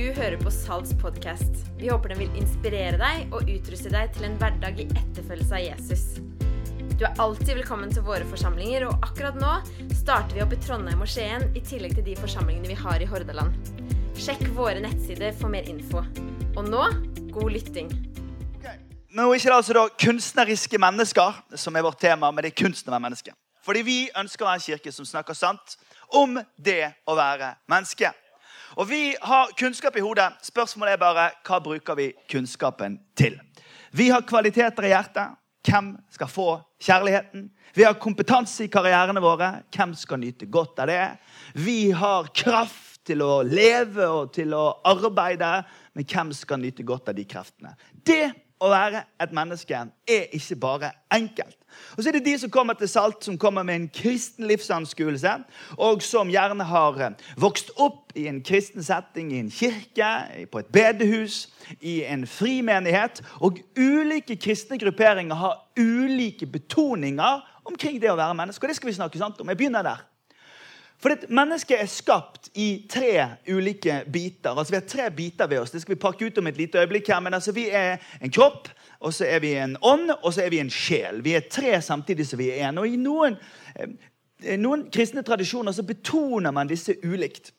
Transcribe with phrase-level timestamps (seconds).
[0.00, 1.58] du hører på Salts podkast.
[1.76, 5.60] Vi håper den vil inspirere deg og utruste deg til en hverdag i etterfølgelse av
[5.60, 6.04] Jesus.
[6.94, 9.50] Du er alltid velkommen til våre forsamlinger, og akkurat nå
[9.98, 13.08] starter vi opp i Trondheim og Skien i tillegg til de forsamlingene vi har i
[13.10, 13.52] Hordaland.
[14.16, 16.06] Sjekk våre nettsider for mer info.
[16.54, 16.86] Og nå
[17.36, 17.92] god lytting.
[19.10, 22.96] Nå er ikke det altså da kunstneriske mennesker som er vårt tema, men det er
[22.96, 23.36] menneske.
[23.66, 25.76] Fordi vi ønsker å være en kirke som snakker sant
[26.16, 28.14] om det å være menneske.
[28.80, 30.30] Og Vi har kunnskap i hodet.
[30.40, 33.34] Spørsmålet er bare hva bruker vi kunnskapen til.
[33.92, 35.34] Vi har kvaliteter i hjertet.
[35.68, 36.46] Hvem skal få
[36.80, 37.50] kjærligheten?
[37.76, 39.50] Vi har kompetanse i karrierene våre.
[39.76, 41.02] Hvem skal nyte godt av det?
[41.60, 45.58] Vi har kraft til å leve og til å arbeide,
[45.92, 47.74] men hvem skal nyte godt av de kreftene?
[47.92, 51.56] Det å være et menneske er ikke bare enkelt.
[51.96, 55.32] Og så er det de som kommer til Salt, som kommer med en kristen livsanskuelse,
[55.78, 60.10] og som gjerne har eh, vokst opp i en kristen setting, i en kirke,
[60.52, 61.48] på et bedehus,
[61.80, 63.22] i en frimenighet.
[63.40, 68.64] Og ulike kristne grupperinger har ulike betoninger omkring det å være menneske.
[68.64, 69.48] Og det skal vi snakke sant om.
[69.48, 70.06] Jeg begynner der.
[71.00, 74.52] For Mennesket er skapt i tre ulike biter.
[74.52, 75.72] Altså Vi har tre biter ved oss.
[75.72, 77.08] Det skal vi pakke ut om et lite øyeblikk.
[77.08, 78.68] her, men altså Vi er en kropp,
[79.00, 81.24] og så er vi en ånd, og så er vi en sjel.
[81.24, 82.78] Vi er tre samtidig som vi er en.
[82.78, 83.36] Og I noen,
[83.76, 87.52] eh, noen kristne tradisjoner så betoner man disse ulikt.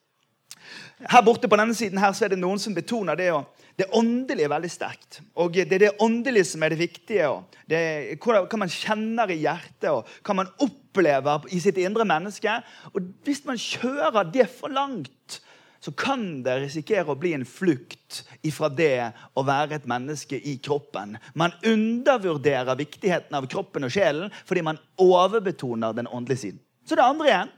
[1.09, 3.31] Her borte på denne siden her så er det noen som betoner det
[3.79, 5.21] det åndelige er veldig sterkt.
[5.39, 7.29] Og Det er det åndelige som er det viktige.
[7.65, 12.61] Det er hva man kjenner i hjertet, og hva man opplever i sitt indre menneske.
[12.93, 15.41] Og Hvis man kjører det for langt,
[15.81, 20.59] så kan det risikere å bli en flukt ifra det å være et menneske i
[20.61, 21.17] kroppen.
[21.33, 26.61] Man undervurderer viktigheten av kroppen og sjelen fordi man overbetoner den åndelige siden.
[26.85, 27.51] Så det andre igjen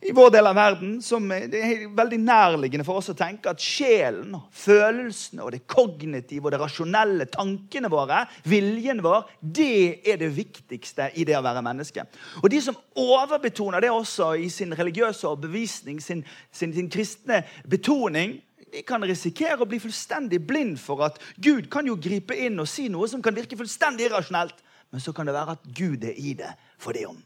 [0.00, 3.62] i vår del av verden som det er veldig nærliggende for oss å tenke at
[3.62, 10.32] sjelen, følelsene og det kognitive og det rasjonelle, tankene våre, viljen vår, det er det
[10.34, 12.06] viktigste i det å være menneske.
[12.42, 18.38] Og De som overbetoner det også i sin religiøse overbevisning, sin, sin, sin kristne betoning,
[18.74, 22.70] de kan risikere å bli fullstendig blind for at Gud kan jo gripe inn og
[22.70, 24.56] si noe som kan virke fullstendig irrasjonelt,
[24.90, 26.50] men så kan det være at Gud er i det
[26.82, 27.20] for det om.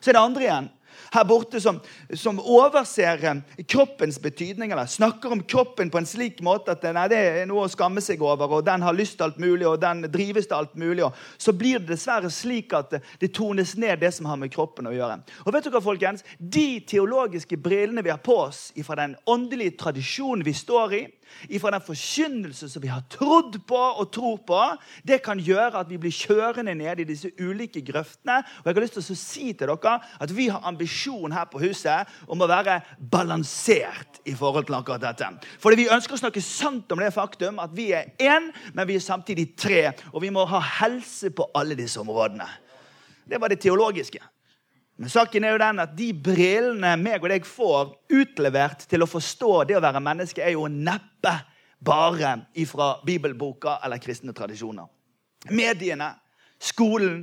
[0.00, 0.68] Så er det andre igjen
[1.14, 1.80] her borte som,
[2.14, 4.72] som overser eh, kroppens betydning.
[4.72, 8.02] eller Snakker om kroppen på en slik måte at nei, det er noe å skamme
[8.04, 8.58] seg over.
[8.58, 11.04] og Den har lyst til alt mulig, og den drives til alt mulig.
[11.04, 14.90] og Så blir det dessverre slik at det tones ned det som har med kroppen
[14.90, 15.20] å gjøre.
[15.46, 20.44] Og vet dere, folkens, De teologiske brillene vi har på oss fra den åndelige tradisjonen
[20.44, 21.02] vi står i,
[21.48, 24.60] ifra den forkynnelse som vi har trodd på og tror på,
[25.06, 28.40] det kan gjøre at vi blir kjørende ned i disse ulike grøftene.
[28.60, 31.62] Og jeg har lyst til å si til dere at vi har ambisjon her på
[31.62, 32.80] huset om å være
[33.12, 35.30] balansert i forhold til akkurat dette.
[35.62, 38.98] Fordi vi ønsker å snakke sant om det faktum at vi er én, men vi
[38.98, 39.90] er samtidig tre.
[40.12, 42.48] Og vi må ha helse på alle disse områdene.
[43.30, 44.20] Det var det teologiske.
[45.00, 49.08] Men saken er jo den at de brillene meg og deg får utlevert til å
[49.08, 51.32] forstå det å være menneske, er jo neppe
[51.80, 54.84] bare ifra bibelboka eller kristne tradisjoner.
[55.56, 56.10] Mediene,
[56.60, 57.22] skolen,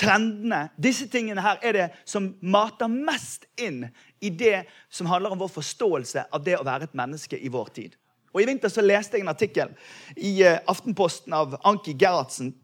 [0.00, 3.82] trendene Disse tingene her er det som mater mest inn
[4.24, 7.68] i det som handler om vår forståelse av det å være et menneske i vår
[7.76, 7.98] tid.
[8.32, 9.76] Og I vinter så leste jeg en artikkel
[10.16, 12.54] i eh, Aftenposten av Anki Gerhardsen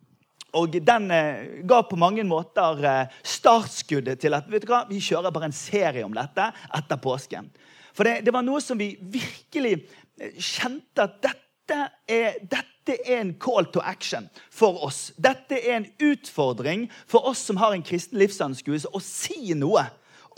[0.59, 5.03] og den eh, ga på mange måter eh, startskuddet til at vet du hva, vi
[5.03, 7.51] kjører bare en serie om dette etter påsken.
[7.95, 13.21] For det, det var noe som vi virkelig eh, kjente at dette er, dette er
[13.21, 15.09] en call to action for oss.
[15.21, 19.85] Dette er en utfordring for oss som har en kristen livsanskuelse, å si noe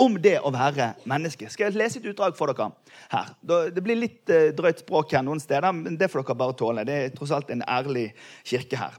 [0.00, 1.50] om det å være menneske.
[1.52, 2.70] Skal jeg lese et utdrag for dere
[3.12, 3.34] her?
[3.44, 6.86] Det blir litt drøyt språk her noen steder, men det får dere bare tåle.
[6.88, 8.08] Det er tross alt en ærlig
[8.48, 8.96] kirke her.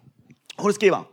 [0.61, 1.07] Hun skriver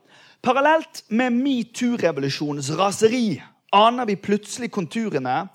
[0.44, 3.40] Parallelt med metoo-revolusjonens raseri
[3.74, 5.48] aner vi plutselig konturene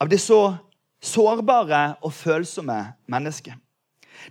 [0.00, 0.56] av det så
[1.04, 2.78] sårbare og følsomme
[3.10, 3.54] mennesket.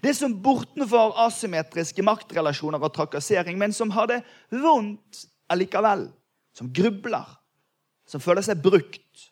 [0.04, 6.08] Det som bortenfor asymmetriske maktrelasjoner og trakassering, men som har det vondt allikevel.
[6.58, 7.28] Som grubler,
[8.10, 9.28] som føler seg brukt.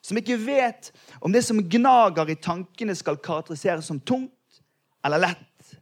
[0.00, 4.62] Som ikke vet om det som gnager i tankene, skal karakteriseres som tungt
[5.04, 5.74] eller lett.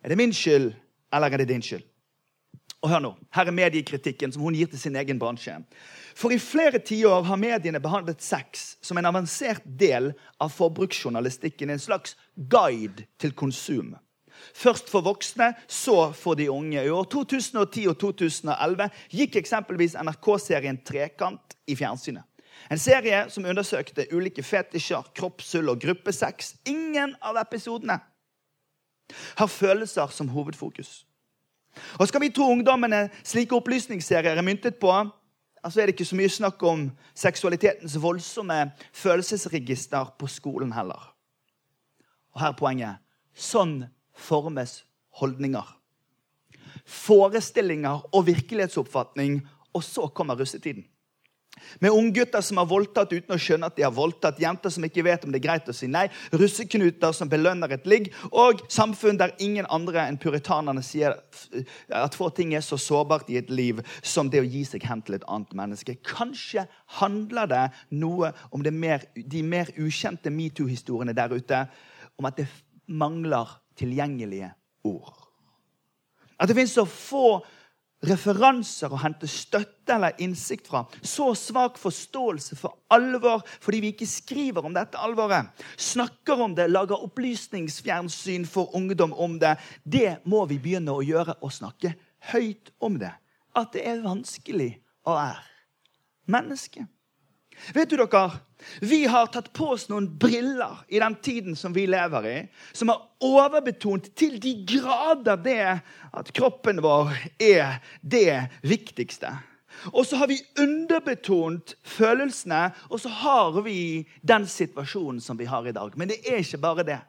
[0.00, 0.70] Er det min skyld,
[1.12, 1.84] eller er det din skyld?
[2.84, 5.56] Og hør nå, Her er mediekritikken som hun gir til sin egen bransje.
[6.14, 11.72] For i flere tiår har mediene behandlet sex som en avansert del av forbruksjournalistikken.
[11.72, 13.94] En slags guide til konsum.
[14.52, 16.82] Først for voksne, så for de unge.
[16.84, 22.26] I år 2010 og 2011 gikk eksempelvis NRK-serien Trekant i fjernsynet.
[22.70, 26.54] En serie som undersøkte ulike fetisjer, kroppshull og gruppesex.
[26.68, 27.98] Ingen av episodene
[29.36, 31.04] Har følelser som hovedfokus.
[31.98, 34.92] Og Skal vi tro ungdommene slike opplysningsserier er myntet på,
[35.64, 41.14] altså er det ikke så mye snakk om seksualitetens voldsomme følelsesregister på skolen heller.
[42.34, 43.02] Og her er poenget.
[43.34, 43.84] Sånn
[44.14, 44.82] formes
[45.18, 45.66] holdninger.
[46.84, 49.40] Forestillinger og virkelighetsoppfatning,
[49.74, 50.84] og så kommer russetiden.
[51.78, 54.40] Med unggutter som har voldtatt uten å skjønne at de har voldtatt.
[54.42, 56.06] Jenter som ikke vet om det er greit å si nei.
[56.34, 58.10] Russeknuter som belønner et ligg.
[58.30, 61.16] Og samfunn der ingen andre enn puritanerne sier
[61.94, 65.02] at få ting er så sårbart i et liv som det å gi seg hen
[65.04, 65.96] til et annet menneske.
[66.06, 66.66] Kanskje
[67.00, 67.64] handler det
[67.94, 71.66] noe om mer, de mer ukjente metoo-historiene der ute.
[72.18, 72.48] Om at det
[72.86, 74.52] mangler tilgjengelige
[74.86, 75.14] ord.
[76.38, 77.40] At det finnes så få
[78.04, 80.84] referanser å hente støtte eller innsikt fra.
[81.02, 85.50] Så svak forståelse for alvor fordi vi ikke skriver om dette alvoret.
[85.80, 89.56] Snakker om det, lager opplysningsfjernsyn for ungdom om det.
[89.82, 91.94] Det må vi begynne å gjøre, og snakke
[92.32, 93.12] høyt om det.
[93.54, 94.72] At det er vanskelig
[95.06, 95.44] å være
[96.30, 96.86] menneske.
[97.74, 98.30] Vet du dere,
[98.80, 102.36] Vi har tatt på oss noen briller i den tiden som vi lever i,
[102.72, 105.66] som har overbetont til de grader det
[106.16, 109.34] at kroppen vår er det viktigste.
[109.92, 115.66] Og så har vi underbetont følelsene, og så har vi den situasjonen som vi har
[115.66, 115.92] i dag.
[115.98, 117.00] Men det er ikke bare det.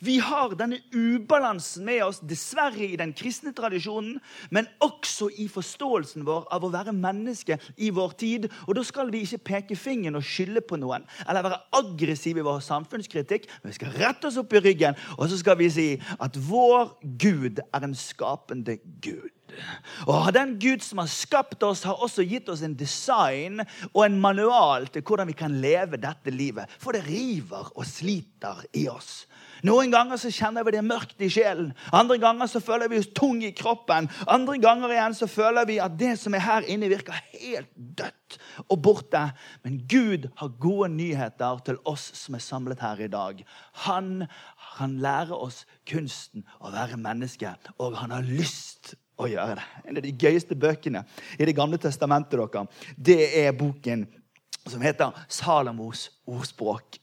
[0.00, 4.18] Vi har denne ubalansen med oss, dessverre i den kristne tradisjonen,
[4.50, 8.48] men også i forståelsen vår av å være menneske i vår tid.
[8.66, 12.46] Og Da skal vi ikke peke fingeren og skylde på noen eller være aggressive i
[12.46, 13.48] vår samfunnskritikk.
[13.62, 15.86] Men vi skal rette oss opp i ryggen og så skal vi si
[16.20, 19.30] at vår Gud er en skapende Gud.
[20.08, 23.60] Og Den Gud som har skapt oss, har også gitt oss en design
[23.92, 26.70] og en manual til hvordan vi kan leve dette livet.
[26.80, 29.26] For det river og sliter i oss.
[29.66, 31.70] Noen ganger så kjenner vi det mørkt i sjelen.
[31.94, 34.08] Andre ganger så føler vi oss tung i kroppen.
[34.26, 38.38] Andre ganger igjen så føler vi at det som er her inne, virker helt dødt
[38.66, 39.22] og borte.
[39.62, 43.44] Men Gud har gode nyheter til oss som er samlet her i dag.
[43.86, 44.26] Han
[44.72, 49.68] kan lære oss kunsten å være menneske, og han har lyst å gjøre det.
[49.86, 51.04] En av de gøyeste bøkene
[51.38, 52.66] i Det gamle testamentet dere,
[52.96, 54.08] det er boken
[54.66, 57.01] som heter Salomos ordspråk.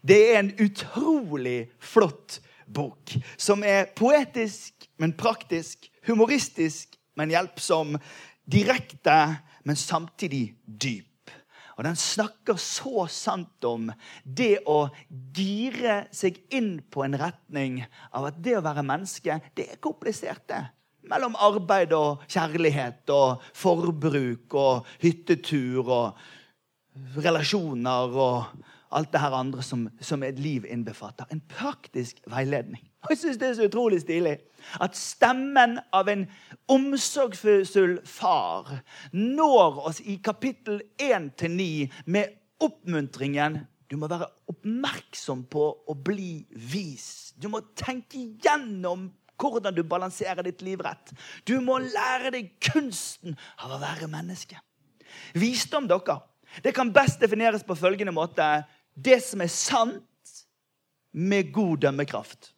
[0.00, 3.12] Det er en utrolig flott bok.
[3.36, 5.90] Som er poetisk, men praktisk.
[6.08, 7.98] Humoristisk, men hjelpsom.
[8.50, 9.20] Direkte,
[9.64, 11.06] men samtidig dyp.
[11.80, 13.86] Og Den snakker så sant om
[14.24, 17.78] det å gire seg inn på en retning
[18.12, 20.60] av at det å være menneske, det er komplisert, det.
[21.08, 26.20] Mellom arbeid og kjærlighet og forbruk og hyttetur og
[27.24, 31.28] relasjoner og alt det her andre som, som et liv innbefatter.
[31.30, 32.82] En praktisk veiledning.
[33.04, 34.36] Og jeg synes Det er så utrolig stilig
[34.80, 36.26] at stemmen av en
[36.68, 38.80] omsorgsfull far
[39.12, 47.32] når oss i kapittel 1-9 med oppmuntringen du må være oppmerksom på å bli vis.
[47.34, 49.08] Du må tenke gjennom
[49.40, 51.10] hvordan du balanserer ditt liv rett.
[51.48, 54.60] Du må lære deg kunsten av å være menneske.
[55.34, 56.20] Visdom, dere,
[56.62, 58.46] det kan best defineres på følgende måte
[58.94, 60.06] det som er sant,
[61.12, 62.52] med god dømmekraft.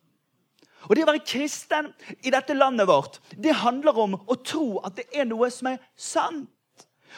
[0.89, 4.99] Og Det å være kristen i dette landet vårt det handler om å tro at
[4.99, 6.51] det er noe som er sant.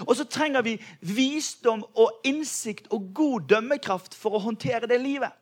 [0.04, 5.32] Og så trenger vi visdom og innsikt og god dømmekraft for å håndtere det livet.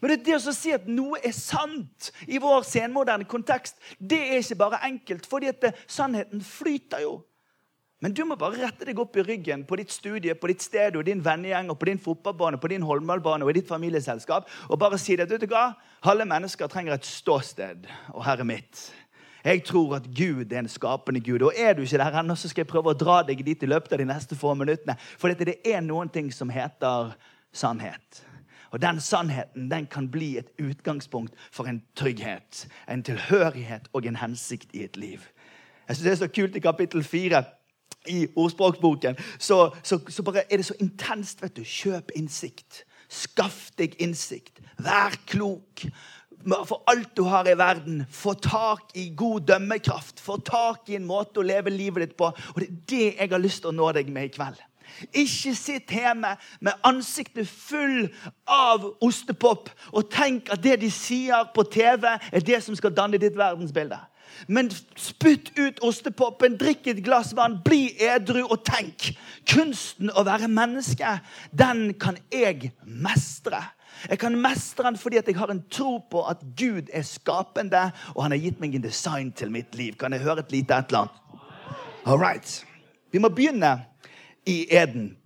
[0.00, 4.42] Men det, det å si at noe er sant i vår senmoderne kontekst, det er
[4.42, 5.26] ikke bare enkelt.
[5.26, 7.20] fordi at det, sannheten flyter jo.
[8.04, 10.98] Men du må bare rette deg opp i ryggen på ditt studie, på ditt sted,
[10.98, 14.78] og din vennegjeng, og på din fotballbane, på din håndballbane og i ditt familieselskap og
[14.80, 15.30] bare si det.
[15.30, 15.70] vet du hva?
[16.04, 18.84] Alle mennesker trenger et ståsted, og her er mitt.
[19.46, 21.42] Jeg tror at Gud er en skapende Gud.
[21.46, 23.68] Og er du ikke der ennå, så skal jeg prøve å dra deg dit i
[23.70, 24.98] løpet av de neste få minuttene.
[25.16, 27.14] For det er noen ting som heter
[27.54, 28.24] sannhet.
[28.74, 34.18] Og den sannheten den kan bli et utgangspunkt for en trygghet, en tilhørighet og en
[34.20, 35.22] hensikt i et liv.
[35.88, 37.44] Jeg synes Det er så kult i kapittel 4
[38.08, 41.42] i ordspråksboken, så, så, så, er det så intenst.
[41.42, 41.64] vet du.
[41.64, 42.84] Kjøp innsikt.
[43.08, 44.60] Skaff deg innsikt.
[44.82, 45.86] Vær klok.
[46.46, 50.20] For alt du har i verden, få tak i god dømmekraft.
[50.22, 52.30] Få tak i en måte å leve livet ditt på.
[52.30, 54.62] Og det er det jeg har lyst til å nå deg med i kveld.
[55.12, 58.06] Ikke sitt hjemme med ansiktet full
[58.48, 63.20] av ostepop og tenk at det de sier på TV, er det som skal danne
[63.20, 63.98] ditt verdensbilde.
[64.48, 69.10] Men spytt ut ostepopen, drikk et glass vann, bli edru og tenk.
[69.48, 71.18] Kunsten å være menneske,
[71.52, 73.62] den kan jeg mestre.
[74.10, 78.26] Jeg kan mestre den fordi jeg har en tro på at Gud er skapende, og
[78.26, 79.96] han har gitt meg en design til mitt liv.
[79.98, 81.22] Kan jeg høre et lite et eller annet?
[82.06, 82.64] All right.
[83.10, 83.78] Vi må begynne
[84.46, 85.16] i Eden.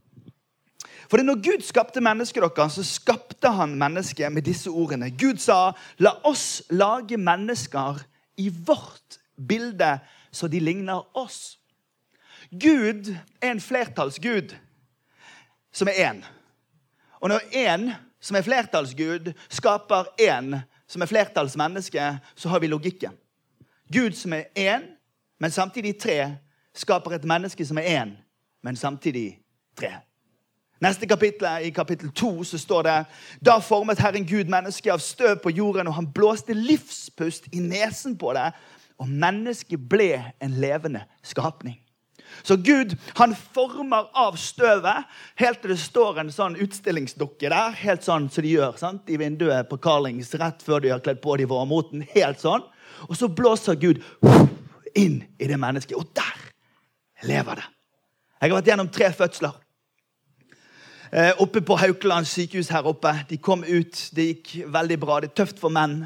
[1.10, 5.10] For når Gud skapte mennesket, dere, så skapte han mennesket med disse ordene.
[5.10, 7.98] Gud sa, 'La oss lage mennesker
[8.40, 9.98] i vårt bilde,
[10.30, 11.58] så de ligner oss'.
[12.50, 14.56] Gud er en flertallsgud
[15.72, 16.24] som er én.
[17.20, 23.12] Og når én som er flertallsgud, skaper én som er flertallsmenneske, så har vi logikken.
[23.92, 24.82] Gud som er én,
[25.38, 26.36] men samtidig tre,
[26.74, 28.16] skaper et menneske som er én,
[28.62, 29.38] men samtidig
[29.76, 30.00] tre.
[30.80, 32.96] Neste kapittel, I kapittel to så står det
[33.44, 38.16] Da formet Herren Gud mennesket av støv på jorden, og han blåste livspust i nesen
[38.18, 38.48] på det,
[39.00, 41.76] og mennesket ble en levende skapning.
[42.42, 45.08] Så Gud han former av støvet
[45.40, 47.74] helt til det står en sånn utstillingsdukke der.
[47.82, 49.08] Helt sånn som de gjør sant?
[49.10, 52.06] i vinduet på Carlings rett før de har kledd på de vårmoten.
[52.14, 52.64] Helt sånn.
[53.08, 54.00] Og så blåser Gud
[54.94, 57.66] inn i det mennesket, og der lever det.
[58.40, 59.58] Jeg har vært gjennom tre fødsler.
[61.12, 63.10] Eh, oppe på Haukeland sykehus her oppe.
[63.28, 65.18] De kom ut, det gikk veldig bra.
[65.20, 66.04] Det er tøft for menn.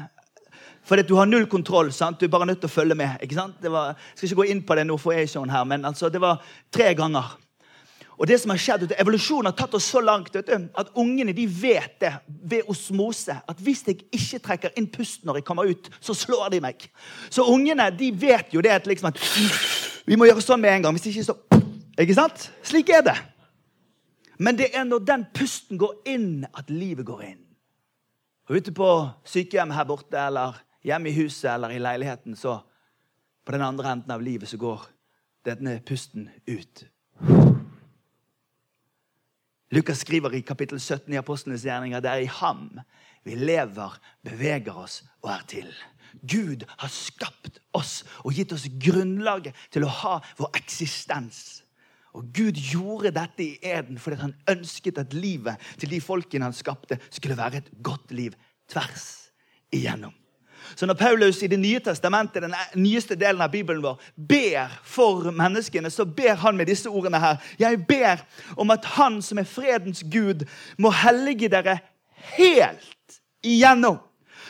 [0.85, 1.91] For du har null kontroll.
[1.93, 2.19] sant?
[2.19, 3.21] Du er bare nødt til å følge med.
[3.21, 3.61] ikke sant?
[3.61, 6.09] Var, jeg skal ikke gå inn på det nå, for jeg sånn her, men altså,
[6.09, 7.37] det var tre ganger.
[8.17, 11.45] Og det som har skjedd, Evolusjonen har tatt oss så langt du, at ungene de
[11.45, 13.35] vet det ved osmose.
[13.45, 16.87] At hvis jeg ikke trekker inn pust når jeg kommer ut, så slår de meg.
[17.29, 19.21] Så ungene de vet jo det at, liksom, at
[20.07, 20.97] vi må gjøre sånn med en gang.
[20.97, 21.37] Hvis ikke så
[21.95, 22.49] Ikke sant?
[22.63, 23.15] Slik er det.
[24.37, 27.43] Men det er når den pusten går inn, at livet går inn.
[28.49, 28.89] Og ute på
[29.25, 32.59] sykehjemmet her borte eller hjemme i huset eller i leiligheten, så
[33.45, 34.85] på den andre enden av livet så går
[35.45, 36.85] denne pusten ut.
[39.73, 42.69] Lukas skriver i kapittel 17 i Apostlenes gjerninger det er i ham
[43.25, 45.69] vi lever, beveger oss og er til.
[46.21, 51.64] Gud har skapt oss og gitt oss grunnlaget til å ha vår eksistens.
[52.15, 56.55] Og Gud gjorde dette i Eden fordi han ønsket at livet til de folkene han
[56.55, 58.35] skapte, skulle være et godt liv
[58.71, 59.31] tvers
[59.75, 60.13] igjennom.
[60.75, 65.31] Så når Paulus i Det nye testamentet, den nyeste delen av Bibelen vår, ber for
[65.31, 67.37] menneskene, så ber han med disse ordene her.
[67.59, 68.23] Jeg ber
[68.57, 71.77] om at Han som er fredens Gud, må hellige dere
[72.37, 73.99] helt igjennom.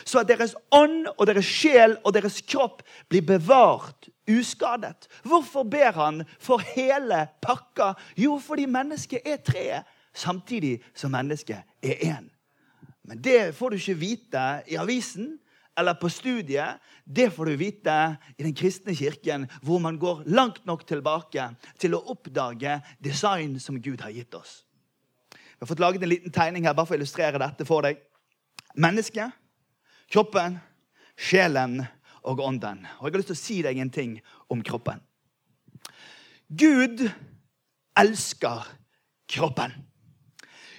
[0.06, 5.08] Så at deres ånd og deres sjel og deres kropp blir bevart uskadet.
[5.26, 7.92] Hvorfor ber han for hele pakka?
[8.18, 12.30] Jo, fordi mennesket er treet, samtidig som mennesket er én.
[13.06, 15.34] Men det får du ikke vite i avisen
[15.76, 17.94] eller på studiet, det får du vite
[18.38, 23.76] i den kristne kirken, hvor man går langt nok tilbake til å oppdage design som
[23.82, 24.62] Gud har gitt oss.
[25.30, 28.00] Vi har fått laget en liten tegning her bare for å illustrere dette for deg.
[28.76, 29.36] Mennesket,
[30.12, 30.58] kroppen,
[31.16, 31.80] sjelen
[32.26, 32.86] og ånden.
[32.98, 34.16] Og Jeg har lyst til å si deg en ting
[34.52, 35.02] om kroppen.
[36.48, 37.08] Gud
[37.98, 38.66] elsker
[39.28, 39.72] kroppen.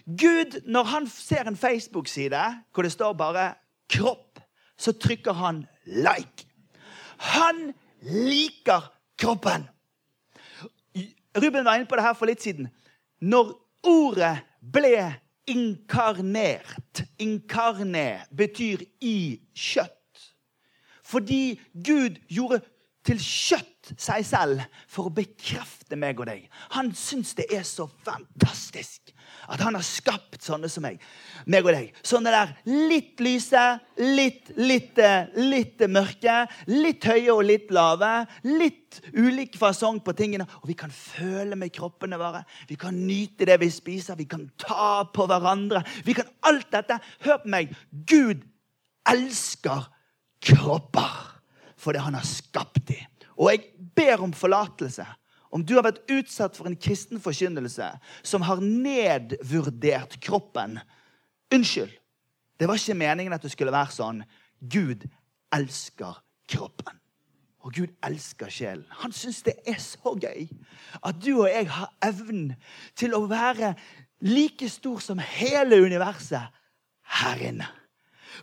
[0.08, 3.56] Gud, når han ser en Facebook-side hvor det står bare
[3.90, 4.40] 'kropp',
[4.78, 6.46] så trykker han 'like'.
[7.18, 9.68] Han liker kroppen.
[11.38, 12.70] Ruben var inne på det her for litt siden.
[13.22, 13.54] Når
[13.84, 15.16] ordet ble
[15.48, 19.94] inkarnert Inkarne betyr i kjøtt.
[21.08, 22.62] Fordi Gud gjorde
[23.08, 26.48] til kjøtt seg selv for å bekrefte meg og deg.
[26.76, 29.07] Han syns det er så fantastisk
[29.48, 31.00] at han har skapt sånne som meg.
[31.48, 31.94] meg og deg.
[32.06, 33.64] Sånne der litt lyse,
[34.02, 35.00] litt, litt,
[35.40, 36.38] litt mørke,
[36.72, 38.12] litt høye og litt lave.
[38.48, 40.48] Litt ulik fasong på tingene.
[40.62, 42.44] Og vi kan føle med kroppene våre.
[42.68, 44.20] Vi kan nyte det vi spiser.
[44.20, 45.84] Vi kan ta på hverandre.
[46.06, 47.00] Vi kan alt dette.
[47.26, 47.72] Hør på meg.
[48.08, 48.44] Gud
[49.08, 49.88] elsker
[50.44, 51.24] kropper
[51.78, 53.06] fordi han har skapt dem.
[53.38, 55.06] Og jeg ber om forlatelse
[55.58, 57.90] om du har vært utsatt for en kristen forkynnelse
[58.22, 60.78] som har nedvurdert kroppen.
[61.54, 61.92] Unnskyld.
[62.58, 64.24] Det var ikke meningen at det skulle være sånn.
[64.62, 65.06] Gud
[65.54, 67.02] elsker kroppen.
[67.66, 68.86] Og Gud elsker sjelen.
[69.02, 70.46] Han syns det er så gøy
[71.02, 72.54] at du og jeg har evnen
[72.98, 73.74] til å være
[74.26, 76.54] like stor som hele universet
[77.18, 77.68] her inne.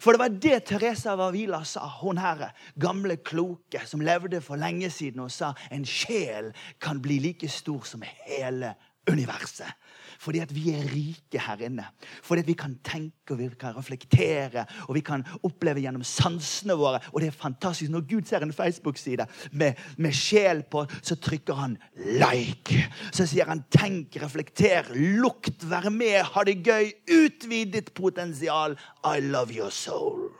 [0.00, 2.48] For det var det Teresa Vavila sa, hun her
[2.80, 7.86] gamle kloke som levde for lenge siden og sa en sjel kan bli like stor
[7.88, 8.74] som hele
[9.10, 9.72] universet.
[10.18, 11.84] Fordi at vi er rike her inne.
[12.22, 16.76] Fordi at vi kan tenke og vi kan reflektere og vi kan oppleve gjennom sansene
[16.78, 17.00] våre.
[17.12, 17.90] Og det er fantastisk.
[17.92, 22.88] Når Gud ser en Facebook-side med, med, sjel på, så trykker han 'like'.
[23.12, 26.92] Så sier han 'tenk, reflekter, lukt, vær med, ha det gøy'.
[27.10, 28.78] Utvid ditt potensial.
[29.04, 30.30] I love your soul.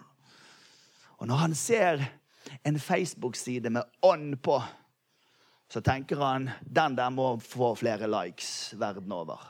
[1.19, 2.05] Og når han ser
[2.65, 4.63] en Facebook-side med ånd på,
[5.75, 9.41] så tenker han den der må få flere likes verden over.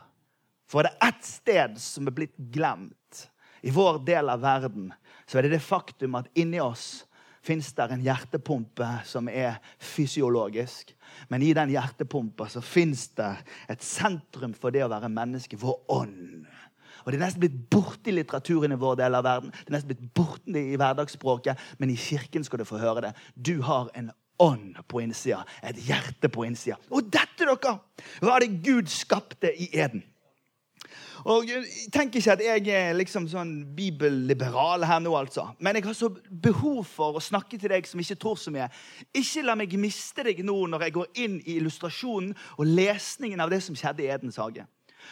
[0.65, 3.27] For det er det ett sted som er blitt glemt
[3.61, 4.87] i vår del av verden,
[5.29, 7.05] så er det det faktum at inni oss
[7.45, 10.95] fins det en hjertepumpe som er fysiologisk.
[11.29, 13.31] Men i den hjertepumpa så fins det
[13.69, 16.49] et sentrum for det å være menneske, vår ånd.
[17.05, 19.53] Og Det er nesten blitt borte i litteraturen i vår del av verden.
[19.53, 23.17] Det er nesten blitt borte i hverdagsspråket, Men i kirken skal du få høre det.
[23.37, 24.09] Du har en
[24.43, 26.79] ånd på innsida, et hjerte på innsida.
[26.91, 27.79] Og dette, dere,
[28.25, 30.05] var det Gud skapte i Eden.
[31.25, 31.49] Og
[31.93, 35.47] Tenk ikke at jeg er liksom sånn bibelliberal her nå, altså.
[35.63, 38.69] Men jeg har så behov for å snakke til deg som ikke tror så mye.
[39.17, 43.53] Ikke la meg miste deg nå når jeg går inn i illustrasjonen og lesningen av
[43.55, 44.67] det som skjedde i Edens hage.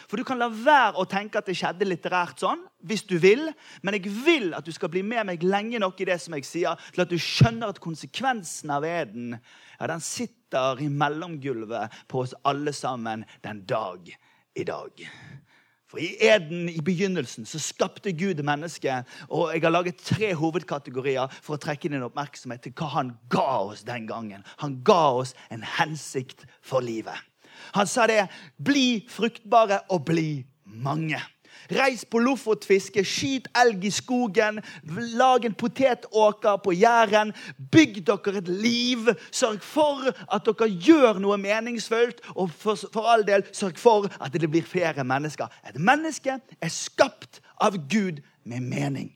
[0.07, 3.47] For du kan la være å tenke at det skjedde litterært sånn, hvis du vil.
[3.81, 6.47] Men jeg vil at du skal bli med meg lenge nok i det som jeg
[6.47, 12.23] sier, til at du skjønner at konsekvensen av eden ja, den sitter i mellomgulvet på
[12.23, 14.11] oss alle sammen den dag
[14.55, 15.07] i dag.
[15.93, 19.05] For I eden i begynnelsen så skapte Gud mennesket.
[19.29, 23.45] Og jeg har laget tre hovedkategorier for å trekke din oppmerksomhet til hva han ga
[23.67, 24.41] oss den gangen.
[24.63, 27.13] Han ga oss en hensikt for livet.
[27.73, 28.27] Han sa det
[28.57, 31.33] 'bli fruktbare og bli mange'.
[31.71, 34.59] Reis på lofotfiske, skyt elg i skogen,
[35.15, 37.31] lag en potetåker på Jæren.
[37.71, 39.13] Bygg dere et liv.
[39.31, 42.19] Sørg for at dere gjør noe meningsfullt.
[42.35, 45.47] Og for, for all del, sørg for at det blir flere mennesker.
[45.69, 49.13] Et menneske er skapt av Gud med mening.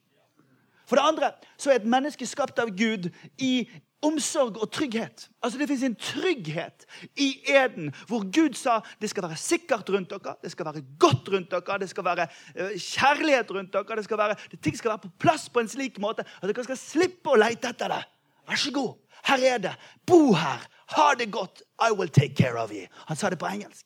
[0.87, 3.09] For det andre så er et menneske skapt av Gud
[3.43, 3.67] i
[4.05, 5.27] omsorg og trygghet.
[5.43, 6.85] Altså Det fins en trygghet
[7.17, 11.29] i eden hvor Gud sa det skal være sikkert rundt dere, det skal være godt
[11.33, 13.95] rundt dere, det skal være uh, kjærlighet rundt dere.
[13.95, 16.77] det skal være, Ting skal være på plass på en slik måte at dere skal
[16.77, 18.03] slippe å lete etter det.
[18.47, 18.93] Vær så god,
[19.27, 19.73] her er det.
[20.05, 20.63] Bo her.
[20.95, 21.63] Ha det godt.
[21.83, 22.87] I will take care of you.
[23.07, 23.83] Han sa det på engelsk.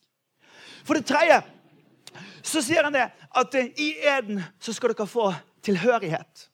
[0.85, 1.41] For det tredje
[2.43, 5.31] så sier han det at uh, i eden så skal dere få
[5.63, 6.50] tilhørighet.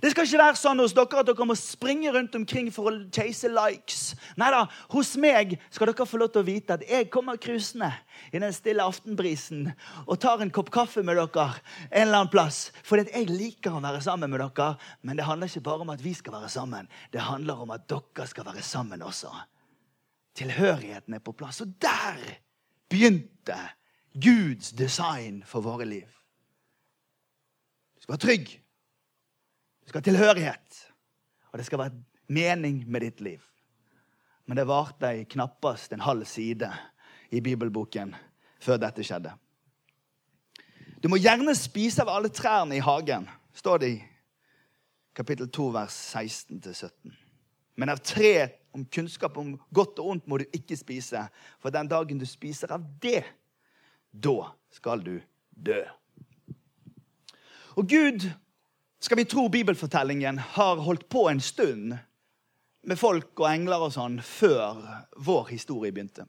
[0.00, 2.94] Det skal ikke være sånn hos dere at dere må springe rundt omkring for å
[3.12, 4.14] chase likes.
[4.40, 4.62] Nei da,
[4.94, 7.90] hos meg skal dere få lov til å vite at jeg kommer cruisende
[8.32, 9.68] i den stille aftenbrisen
[10.06, 11.48] og tar en kopp kaffe med dere
[11.90, 12.70] en eller annen plass.
[12.86, 14.70] Fordi jeg liker å være sammen med dere,
[15.02, 16.88] men det handler ikke bare om at vi skal være sammen.
[17.12, 19.32] Det handler om at dere skal være sammen også.
[20.38, 21.60] Tilhørigheten er på plass.
[21.60, 22.16] Og der
[22.88, 23.58] begynte
[24.14, 26.08] Guds design for våre liv.
[27.96, 28.61] Du skal være trygg.
[29.82, 30.82] Du skal ha tilhørighet.
[31.52, 33.40] Og det skal være mening med ditt liv.
[34.46, 36.70] Men det varte i knappast en halv side
[37.30, 38.14] i bibelboken
[38.62, 39.34] før dette skjedde.
[41.02, 44.00] Du må gjerne spise av alle trærne i hagen, står det i
[45.16, 47.16] kapittel 2, vers 16-17.
[47.74, 48.34] Men av tre
[48.72, 51.24] om kunnskap om godt og ondt må du ikke spise,
[51.60, 53.24] for den dagen du spiser av det,
[54.12, 55.16] da skal du
[55.50, 55.82] dø.
[57.76, 58.28] Og Gud
[59.02, 61.96] skal vi tro bibelfortellingen, har holdt på en stund
[62.86, 64.78] med folk og engler og sånn før
[65.18, 66.26] vår historie begynte.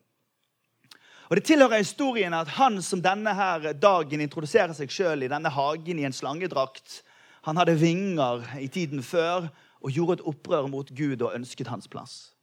[1.29, 5.49] Og Det tilhører historien at han som denne her dagen introduserer seg sjøl i denne
[5.53, 7.01] hagen i en slangedrakt,
[7.43, 9.49] han hadde vinger i tiden før
[9.83, 12.33] og gjorde et opprør mot Gud og ønsket hans plass.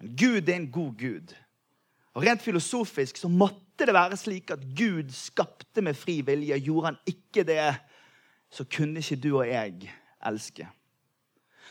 [0.00, 1.34] Men Gud er en god Gud.
[2.16, 6.58] Og Rent filosofisk så måtte det være slik at Gud skapte med fri vilje.
[6.58, 7.62] Gjorde han ikke det,
[8.50, 9.90] så kunne ikke du og jeg
[10.26, 10.68] elske.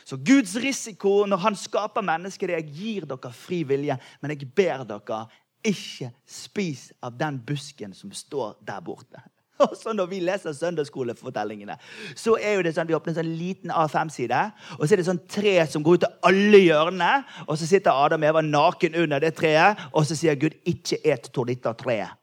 [0.04, 4.32] Så Guds risiko når han skaper mennesker, det er jeg gir dere fri vilje, men
[4.34, 5.26] jeg ber dere
[5.66, 9.20] ikke spis av den busken som står der borte.
[9.66, 11.76] Og så Når vi leser søndagsskolefortellingene,
[12.16, 14.40] så er jo det sånn, vi åpner en sånn liten A5-side.
[14.78, 17.10] Og så er det sånn tre som går ut av alle hjørnene.
[17.46, 21.02] Og så sitter Adam og Eva naken under det treet, og så sier Gud 'ikke
[21.04, 22.16] et treet».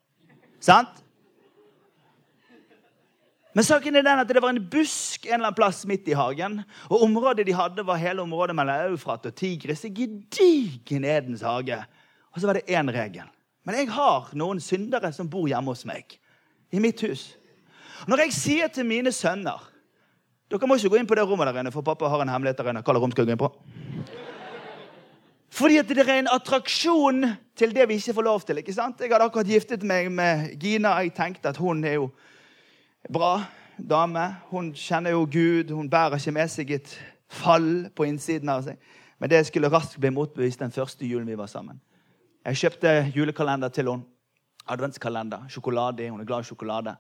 [0.59, 1.03] Sant?
[3.57, 6.13] Men saken er den at det var en busk en eller annen plass midt i
[6.13, 6.59] hagen.
[6.91, 9.81] Og området de hadde, var hele området mellom Eufrat og Tigris.
[9.87, 11.79] En gedigen Edens hage.
[12.35, 13.25] Og så var det én regel.
[13.65, 16.19] Men jeg har noen syndere som bor hjemme hos meg.
[16.69, 17.31] I mitt hus.
[18.05, 19.73] Når jeg sier til mine sønner
[20.47, 22.61] Dere må ikke gå inn på det rommet der inne, for pappa har en hemmelighet
[22.61, 22.85] der inne.
[22.85, 23.49] Hva rom skal jeg gå inn på?
[25.57, 27.25] Fordi at det er en attraksjon
[27.57, 28.61] til det vi ikke får lov til.
[28.61, 29.01] ikke sant?
[29.01, 30.93] Jeg hadde akkurat giftet meg med Gina.
[31.01, 32.11] Jeg tenkte at hun er jo
[33.11, 33.43] bra
[33.77, 34.35] dame.
[34.49, 35.71] Hun kjenner jo Gud.
[35.71, 36.93] Hun bærer ikke med seg et
[37.29, 38.79] fall på innsiden av seg.
[39.19, 41.79] Men det skulle raskt bli motbevist den første julen vi var sammen.
[42.45, 44.13] Jeg kjøpte julekalender til henne.
[44.67, 45.47] Adventskalender.
[45.47, 46.09] Sjokolade.
[46.11, 46.97] Hun er glad i sjokolade.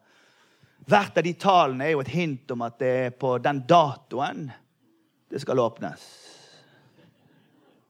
[0.87, 4.47] Hvert av de tallene er jo et hint om at det er på den datoen
[5.27, 6.03] det skal åpnes.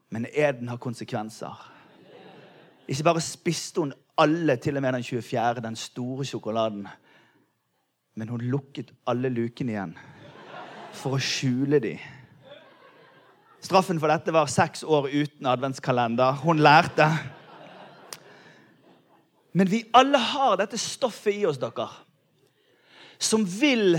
[0.09, 1.53] Men eden har konsekvenser.
[2.87, 6.87] Ikke bare spiste hun alle, til og med den 24., den store sjokoladen.
[8.17, 9.91] Men hun lukket alle lukene igjen
[10.97, 12.01] for å skjule dem.
[13.61, 16.39] Straffen for dette var seks år uten adventskalender.
[16.41, 17.07] Hun lærte.
[19.57, 21.87] Men vi alle har dette stoffet i oss, dere,
[23.17, 23.97] som vil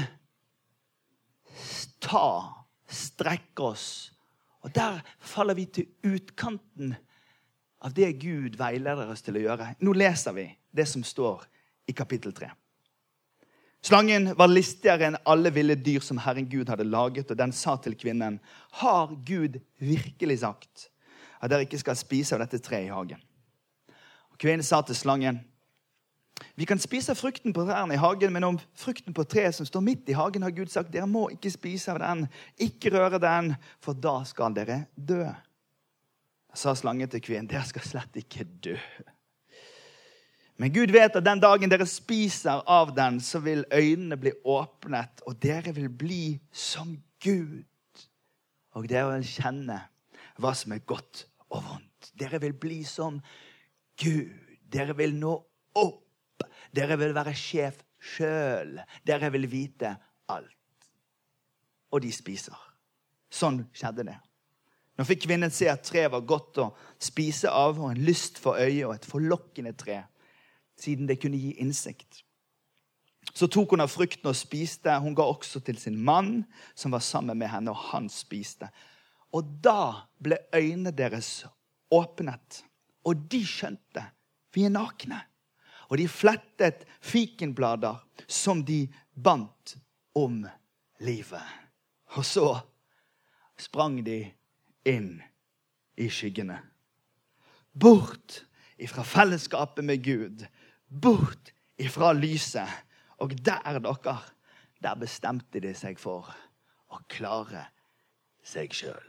[2.03, 2.29] ta,
[2.87, 3.89] strekke oss.
[4.67, 6.95] Og der faller vi til utkanten
[7.83, 9.75] av det Gud veileder oss til å gjøre.
[9.83, 11.47] Nå leser vi det som står
[11.91, 12.51] i kapittel 3.
[13.88, 17.79] Slangen var listigere enn alle ville dyr som Herren Gud hadde laget, og den sa
[17.81, 18.37] til kvinnen,
[18.83, 20.90] har Gud virkelig sagt
[21.40, 23.22] at dere ikke skal spise av dette treet i hagen?
[24.29, 25.40] Og Kvinnen sa til slangen,
[26.59, 29.87] vi kan spise frukten på trærne i hagen, men om frukten på treet som står
[29.87, 32.27] midt i hagen, har Gud sagt, dere må ikke spise av den,
[32.61, 35.24] ikke røre den, for da skal dere dø.
[35.24, 38.77] Da sa slangen til kvinnen, dere skal slett ikke dø.
[40.59, 45.23] Men Gud vet at den dagen dere spiser av den, så vil øynene bli åpnet,
[45.31, 47.62] og dere vil bli som Gud.
[48.75, 49.79] Og dere vil kjenne
[50.42, 52.11] hva som er godt og vondt.
[52.18, 53.21] Dere vil bli som
[54.03, 54.35] Gud.
[54.66, 55.37] Dere vil nå
[55.79, 56.44] opp.
[56.75, 58.81] Dere vil være sjef sjøl.
[59.07, 59.94] Dere vil vite
[60.35, 60.90] alt.
[61.94, 62.59] Og de spiser.
[63.31, 64.18] Sånn skjedde det.
[64.99, 68.59] Nå fikk kvinnen se at treet var godt å spise av, og en lyst for
[68.59, 70.03] øyet og et forlokkende tre
[70.81, 72.23] siden det kunne gi innsikt.
[73.35, 74.95] Så tok hun av frukten og spiste.
[75.03, 78.71] Hun ga også til sin mann, som var sammen med henne, og han spiste.
[79.37, 81.45] Og da ble øynene deres
[81.93, 82.62] åpnet,
[83.05, 84.05] og de skjønte
[84.57, 85.21] vi er nakne.
[85.88, 89.77] Og de flettet fikenblader som de bandt
[90.19, 90.43] om
[91.01, 91.45] livet.
[92.17, 92.49] Og så
[93.59, 94.21] sprang de
[94.88, 95.21] inn
[95.99, 96.59] i skyggene.
[97.73, 98.43] Bort
[98.79, 100.45] ifra fellesskapet med Gud
[100.88, 102.68] bort ifra lyset.
[103.18, 104.18] Og der, dere,
[104.83, 106.29] der bestemte de seg for
[106.88, 107.66] å klare
[108.46, 109.07] seg sjøl.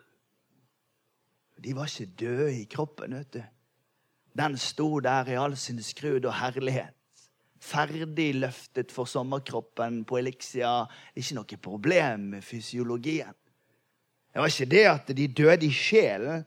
[1.59, 3.41] De var ikke døde i kroppen, vet du.
[4.39, 6.95] Den sto der i all sin skrud og herlighet.
[7.59, 10.85] Ferdig løftet for sommerkroppen på Elixia.
[11.11, 13.35] Ikke noe problem med fysiologien.
[14.29, 16.45] Det var ikke det at de døde i sjelen.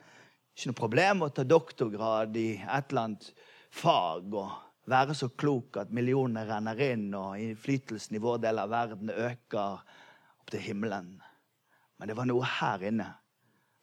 [0.56, 3.28] Ikke noe problem å ta doktorgrad i et eller annet
[3.68, 4.32] fag.
[4.32, 9.12] og være så klok at millionene renner inn, og innflytelsen i vår del av verden
[9.12, 9.82] øker
[10.40, 11.14] opp til himmelen.
[11.98, 13.06] Men det var noe her inne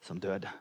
[0.04, 0.52] som døde.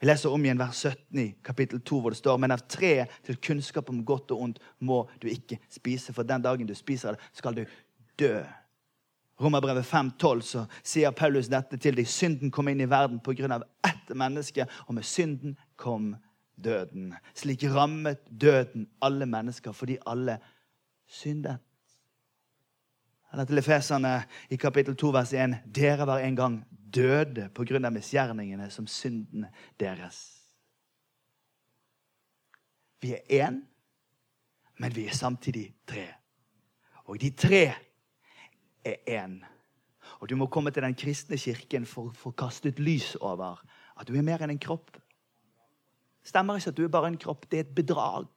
[0.00, 3.04] Vi leser om igjen vers 17 i kapittel 2, hvor det står Men av tre
[3.26, 7.12] til kunnskap om godt og ondt må du ikke spise, for den dagen du spiser
[7.12, 7.66] det, skal du
[8.18, 8.40] dø.
[9.40, 12.08] Romerbrevet 5,12 så sier Paulus dette til deg.
[12.08, 13.60] Synden kom inn i verden pga.
[13.84, 16.16] ett menneske, og med synden kom
[16.64, 17.14] døden.
[17.34, 20.38] Slik rammet døden alle mennesker fordi alle
[21.06, 21.58] syndet.
[23.32, 27.84] Eller til Efeserne i kapittel 2 vers 1.: Dere var en gang døde på grunn
[27.84, 29.46] av misgjerningene som synden
[29.80, 30.40] deres.
[33.00, 33.60] Vi er én,
[34.78, 36.08] men vi er samtidig tre.
[37.04, 37.64] Og de tre
[38.84, 39.40] er én.
[40.20, 43.62] Og du må komme til den kristne kirken for, å kaste kastet lys over
[43.96, 44.98] at du er mer enn en kropp.
[46.26, 47.46] Stemmer ikke at du er bare en kropp.
[47.50, 48.28] Det er et bedrag.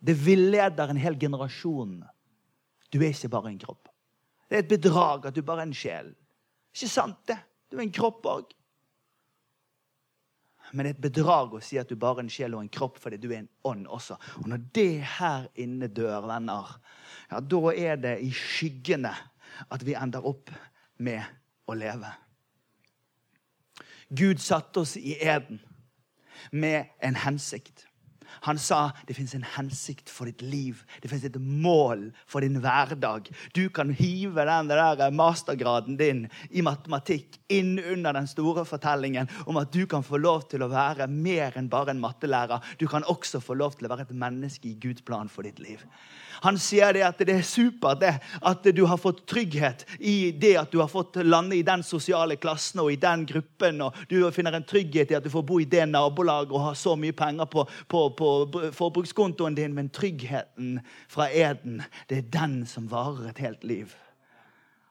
[0.00, 2.00] Det villeder en hel generasjon.
[2.90, 3.90] Du er ikke bare en kropp.
[4.48, 6.10] Det er et bedrag at du bare er en sjel.
[6.74, 7.38] Ikke sant, det?
[7.70, 8.56] Du er en kropp òg.
[10.72, 12.72] Men det er et bedrag å si at du bare er en sjel og en
[12.72, 14.18] kropp fordi du er en ånd også.
[14.42, 16.74] Og når det her inne dør, venner,
[17.30, 19.12] ja, da er det i skyggene
[19.70, 20.50] at vi ender opp
[21.02, 21.22] med
[21.70, 22.10] å leve.
[24.10, 25.60] Gud satte oss i eden
[26.52, 27.86] med en hensikt.
[28.46, 30.82] Han sa det fins en hensikt for ditt liv.
[31.02, 33.28] Det fins et mål for din hverdag.
[33.56, 39.58] Du kan hive den der mastergraden din i matematikk inn under den store fortellingen om
[39.60, 42.62] at du kan få lov til å være mer enn bare en mattelærer.
[42.78, 45.60] Du kan også få lov til å være et menneske i Guds plan for ditt
[45.60, 45.84] liv.
[46.40, 48.14] Han sier det at det er supert det,
[48.48, 52.38] at du har fått trygghet i det at du har fått lande i den sosiale
[52.40, 53.82] klassen og i den gruppen.
[53.84, 56.72] og Du finner en trygghet i at du får bo i det nabolaget og ha
[56.74, 58.29] så mye penger på, på, på
[58.76, 59.74] forbrukskontoen din.
[59.74, 63.96] Men tryggheten fra eden, det er den som varer et helt liv.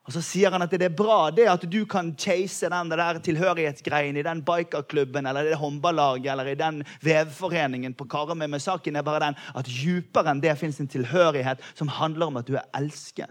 [0.09, 3.19] Og Så sier han at det er bra det at du kan chase den der
[3.21, 8.47] tilhørighetsgreien i den bikerklubben eller det håndballaget eller i den vevforeningen på Karmøy.
[8.47, 12.41] Men saken er bare den at djupere enn det fins en tilhørighet som handler om
[12.41, 13.29] at du er elsket.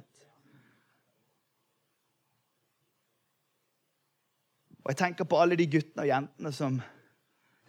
[4.86, 6.78] Og Jeg tenker på alle de guttene og jentene som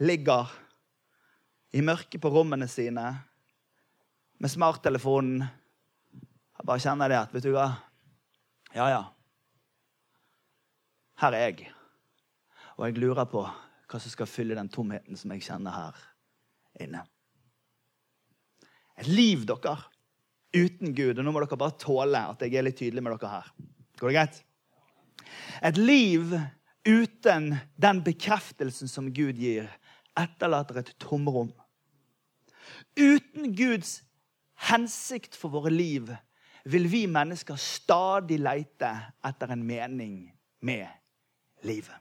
[0.05, 0.53] ligger
[1.71, 3.05] i mørket på rommene sine
[4.39, 5.43] med smarttelefonen.
[6.59, 7.67] Jeg bare kjenner det at vet du hva?
[8.75, 9.03] Ja, ja.
[11.19, 11.69] Her er jeg.
[12.77, 16.03] Og jeg lurer på hva som skal fylle den tomheten som jeg kjenner her
[16.79, 17.01] inne.
[18.99, 19.77] Et liv, dere,
[20.55, 21.17] uten Gud.
[21.17, 23.51] Og nå må dere bare tåle at jeg er litt tydelig med dere her.
[23.99, 24.39] Går det greit?
[25.65, 26.33] Et liv
[26.87, 29.67] uten den bekreftelsen som Gud gir,
[30.17, 31.51] etterlater et tomrom.
[32.97, 34.03] Uten Guds
[34.69, 36.11] hensikt for våre liv
[36.69, 38.91] vil vi mennesker stadig leite
[39.25, 40.21] etter en mening
[40.61, 40.87] med
[41.63, 41.95] livet.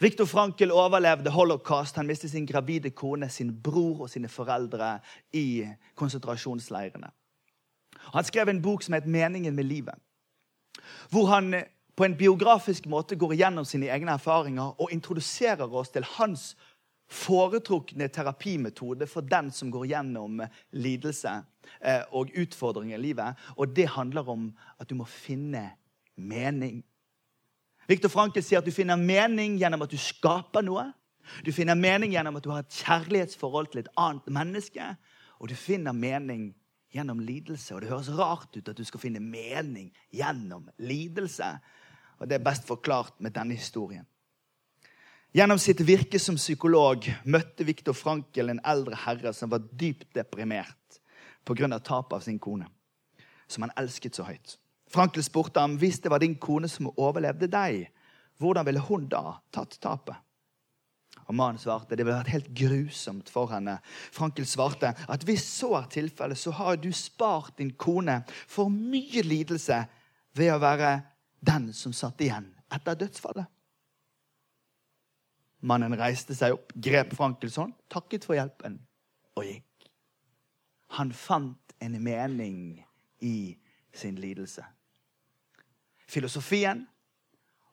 [0.00, 1.96] Viktor Frankel overlevde holocaust.
[1.96, 4.98] Han mistet sin gravide kone, sin bror og sine foreldre
[5.32, 7.10] i konsentrasjonsleirene.
[8.12, 10.00] Han skrev en bok som het 'Meningen med livet',
[11.10, 11.54] hvor han
[11.96, 16.56] på en biografisk måte går igjennom sine egne erfaringer og introduserer oss til hans
[17.10, 20.40] foretrukne terapimetode for den som går gjennom
[20.72, 21.34] lidelse
[21.80, 23.46] eh, og utfordringer i livet.
[23.56, 25.68] Og det handler om at du må finne
[26.16, 26.82] mening.
[27.88, 30.88] Viktor Frankel sier at du finner mening gjennom at du skaper noe.
[31.44, 34.94] Du finner mening gjennom at du har et kjærlighetsforhold til et annet menneske.
[35.40, 36.52] Og du finner mening
[36.94, 37.74] gjennom lidelse.
[37.74, 41.50] Og det høres rart ut at du skal finne mening gjennom lidelse.
[42.20, 44.06] Og det er best forklart med denne historien.
[45.34, 51.00] Gjennom sitt virke som psykolog møtte Viktor Frankel en eldre herre som var dypt deprimert
[51.42, 51.78] pga.
[51.80, 52.68] tapet av sin kone,
[53.48, 54.58] som han elsket så høyt.
[54.86, 57.88] Frankel spurte ham hvis det var din kone som overlevde deg,
[58.38, 60.14] hvordan ville hun da tatt tapet?
[61.26, 63.80] Og Mannen svarte det ville vært helt grusomt for henne.
[64.14, 69.26] Frankel svarte at hvis så er tilfellet, så har du spart din kone for mye
[69.26, 69.82] lidelse
[70.38, 71.00] ved å være
[71.42, 73.50] den som satt igjen etter dødsfallet.
[75.64, 78.76] Mannen reiste seg opp, grep Frankels hånd, takket for hjelpen
[79.38, 79.88] og gikk.
[80.98, 82.58] Han fant en mening
[83.24, 83.56] i
[83.94, 84.64] sin lidelse.
[86.06, 86.84] Filosofien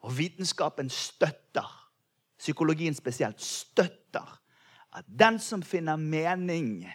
[0.01, 1.67] og vitenskapen støtter,
[2.39, 4.37] psykologien spesielt, støtter
[4.97, 6.87] at den som finner mening,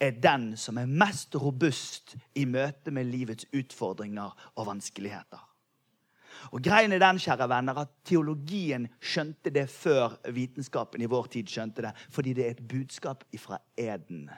[0.00, 5.47] er den som er mest robust i møte med livets utfordringer og vanskeligheter.
[6.52, 11.50] Og greien er den, kjære venner, at Teologien skjønte det før vitenskapen i vår tid
[11.50, 11.92] skjønte det.
[12.10, 14.28] Fordi det er et budskap ifra eden.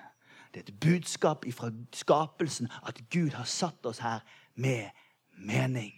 [0.54, 4.90] Det er et budskap ifra skapelsen at Gud har satt oss her med
[5.38, 5.94] mening.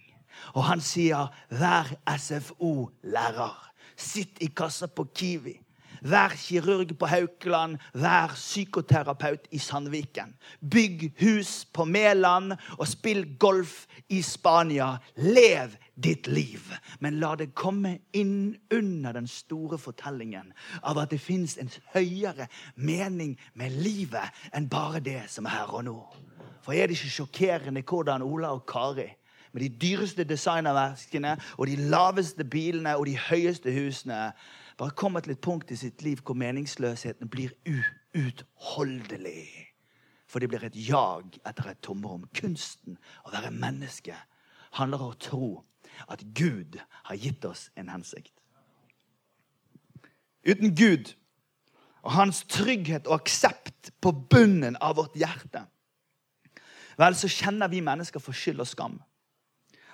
[0.53, 3.69] Og han sier, 'Vær SFO-lærer.
[3.95, 5.59] Sitt i kassa på Kiwi.
[6.03, 10.33] Vær kirurg på Haukeland, vær psykoterapeut i Sandviken.
[10.59, 14.97] Bygg hus på Mæland og spill golf i Spania.
[15.15, 16.59] Lev ditt liv.
[16.99, 20.51] Men la det komme inn under den store fortellingen
[20.83, 25.73] av at det fins en høyere mening med livet enn bare det som er her
[25.73, 25.99] og nå.
[26.63, 29.07] For er det ikke sjokkerende hvordan Ola og Kari
[29.53, 34.31] med de dyreste designerverkene og de laveste bilene og de høyeste husene
[34.77, 39.47] bare kommer til et punkt i sitt liv hvor meningsløsheten blir uutholdelig.
[40.27, 42.25] For det blir et jag etter et tomrom.
[42.33, 44.15] Kunsten å være menneske
[44.79, 45.49] handler om å tro
[46.09, 48.33] at Gud har gitt oss en hensikt.
[50.43, 51.13] Uten Gud
[52.03, 55.63] og hans trygghet og aksept på bunnen av vårt hjerte,
[56.97, 58.97] vel, så kjenner vi mennesker for skyld og skam.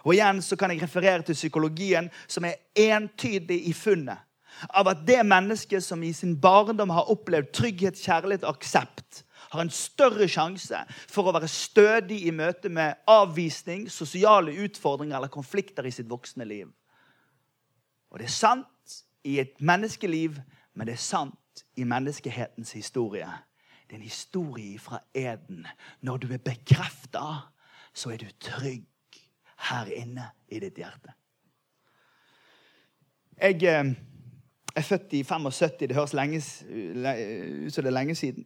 [0.08, 4.29] Og igjen så kan jeg referere til psykologien, som er entydig i funnet
[4.70, 9.64] av at det mennesket som i sin barndom har opplevd trygghet, kjærlighet og aksept, har
[9.64, 15.88] en større sjanse for å være stødig i møte med avvisning, sosiale utfordringer eller konflikter
[15.88, 16.70] i sitt voksne liv.
[18.10, 20.38] Og det er sant i et menneskeliv,
[20.74, 23.28] men det er sant i menneskehetens historie.
[23.88, 25.66] Det er en historie fra Eden.
[26.02, 27.26] Når du er bekrefta,
[27.94, 28.86] så er du trygg
[29.70, 31.16] her inne i ditt hjerte.
[33.40, 33.96] Jeg
[34.76, 35.78] eh, er født i 75.
[35.80, 38.46] Det høres ut som det er lenge siden.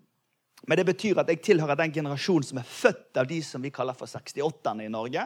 [0.68, 3.72] Men det betyr at jeg tilhører den generasjonen som er født av de som vi
[3.74, 5.26] kaller for 68-erne i Norge,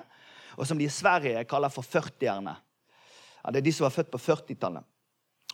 [0.58, 2.56] og som de i Sverige kaller for 40-erne.
[3.44, 4.88] Ja, det er de som var født på 40-tallet.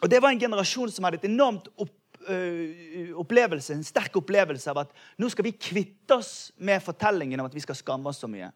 [0.04, 4.72] Og Det var en generasjon som hadde et enormt opp, øh, opplevelse, en sterk opplevelse
[4.72, 8.20] av at nå skal vi kvitte oss med fortellingen om at vi skal skamme oss
[8.24, 8.50] så mye.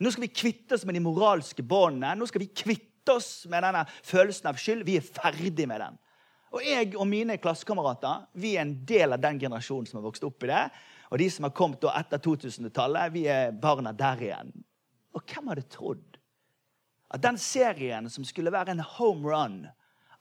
[0.00, 2.16] Nå skal vi kvitte oss med de moralske båndene.
[2.16, 4.84] Nå skal vi kvitte oss med denne følelsen av skyld.
[4.84, 5.96] Vi er ferdig med den.
[6.56, 10.24] Og jeg og mine klassekamerater vi er en del av den generasjonen som har vokst
[10.24, 10.62] opp i det.
[11.12, 14.54] Og de som har kommet etter 2000-tallet, vi er barna der igjen.
[15.12, 16.16] Og hvem hadde trodd
[17.12, 19.58] at den serien som skulle være en home run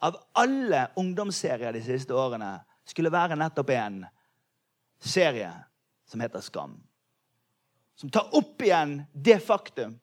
[0.06, 4.04] av alle ungdomsserier de siste årene, skulle være nettopp en
[5.02, 5.50] serie
[6.06, 6.76] som heter Skam?
[7.95, 9.95] Som tar opp igjen det faktum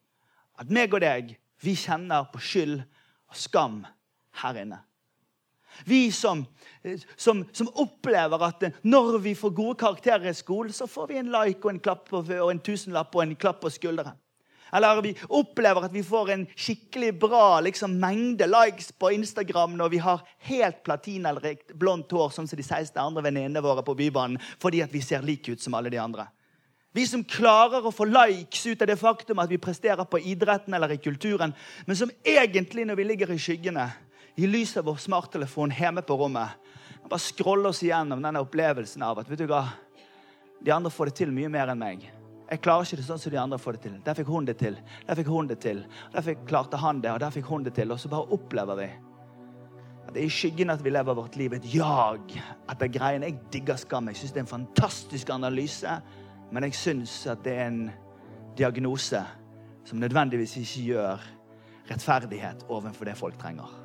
[0.58, 3.82] at meg og deg, vi kjenner på skyld og skam
[4.40, 4.80] her inne.
[5.84, 6.44] Vi som,
[7.16, 11.32] som, som, opplever at når vi får gode karakterer i skolen, så får vi en
[11.32, 14.18] like og en, klapp på, og en tusenlapp og en klapp på skulderen.
[14.72, 19.90] Eller vi opplever at vi får en skikkelig bra liksom, mengde likes på Instagram når
[19.92, 24.40] vi har helt platinarikt blondt hår, sånn som de 16 andre venninnene våre på Bybanen,
[24.62, 26.24] fordi at vi ser like ut som alle de andre.
[26.92, 30.74] Vi som klarer å få likes ut av det faktum at vi presterer på idretten
[30.76, 31.52] eller i kulturen,
[31.84, 33.86] men som egentlig, når vi ligger i skyggene,
[34.36, 36.58] i lys av vår smarttelefon hjemme på rommet
[37.12, 39.66] bare scrolle oss igjennom denne opplevelsen av at vet du hva,
[40.64, 42.06] de andre får det til mye mer enn meg.
[42.48, 43.98] Jeg klarer ikke det sånn som de andre får det til.
[44.06, 44.78] Der fikk hun det til.
[45.08, 45.82] Der fikk hun det til.
[46.14, 47.92] Der fikk, klarte han det, og der fikk hun det til.
[47.92, 48.88] Og så bare opplever vi
[50.02, 51.56] at det er i skyggen at vi lever vårt liv.
[51.56, 52.36] Et jag
[52.70, 53.28] etter greiene.
[53.28, 54.08] Jeg digger skam.
[54.12, 55.98] Jeg syns det er en fantastisk analyse.
[56.52, 57.84] Men jeg syns at det er en
[58.56, 59.24] diagnose
[59.88, 61.30] som nødvendigvis ikke gjør
[61.88, 63.81] rettferdighet overfor det folk trenger.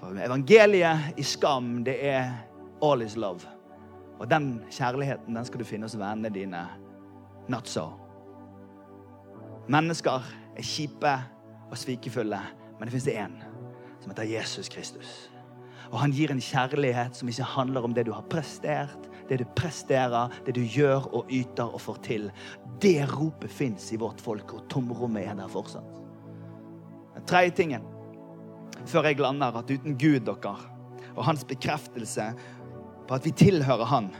[0.00, 2.30] For evangeliet i skam, det er
[2.82, 3.44] all is love.
[4.20, 6.62] Og den kjærligheten den skal du finne hos vennene dine.
[7.52, 7.90] Not so.
[9.70, 10.24] Mennesker
[10.56, 11.12] er kjipe
[11.70, 12.40] og svikefulle,
[12.78, 13.36] men det fins én
[14.00, 15.12] som heter Jesus Kristus.
[15.90, 19.46] Og han gir en kjærlighet som ikke handler om det du har prestert, det du
[19.58, 22.28] presterer, det du gjør og yter og får til.
[22.82, 25.98] Det ropet fins i vårt folk, og tomrommet er der fortsatt.
[27.16, 27.84] Den tredje tingen
[28.88, 30.54] før jeg lander, at uten Gud dere,
[31.16, 32.30] og hans bekreftelse
[33.08, 34.10] på at vi tilhører Han,